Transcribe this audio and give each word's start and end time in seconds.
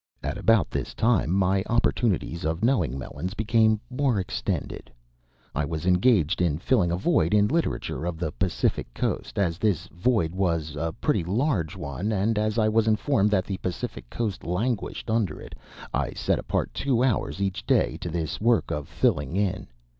At 0.23 0.35
about 0.35 0.71
this 0.71 0.95
time 0.95 1.29
my 1.29 1.61
opportunities 1.67 2.43
of 2.43 2.63
knowing 2.63 2.97
Melons 2.97 3.35
became 3.35 3.79
more 3.87 4.19
extended. 4.19 4.91
I 5.53 5.63
was 5.63 5.85
engaged 5.85 6.41
in 6.41 6.57
filling 6.57 6.91
a 6.91 6.97
void 6.97 7.35
in 7.35 7.45
the 7.47 7.53
Literature 7.53 8.05
of 8.05 8.17
the 8.17 8.31
Pacific 8.31 8.91
Coast. 8.95 9.37
As 9.37 9.59
this 9.59 9.85
void 9.91 10.33
was 10.33 10.75
a 10.75 10.91
pretty 10.91 11.23
large 11.23 11.75
one, 11.75 12.11
and 12.11 12.39
as 12.39 12.57
I 12.57 12.67
was 12.67 12.87
informed 12.87 13.29
that 13.29 13.45
the 13.45 13.57
Pacific 13.57 14.09
Coast 14.09 14.43
languished 14.43 15.11
under 15.11 15.39
it, 15.39 15.53
I 15.93 16.13
set 16.13 16.39
apart 16.39 16.73
two 16.73 17.03
hours 17.03 17.39
each 17.39 17.63
day 17.67 17.97
to 17.97 18.09
this 18.09 18.41
work 18.41 18.71
of 18.71 18.87
filling 18.87 19.35
in. 19.35 19.67